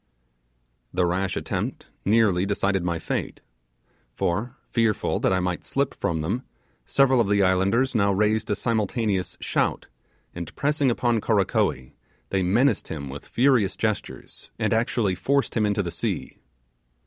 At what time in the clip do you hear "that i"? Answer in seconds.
5.19-5.39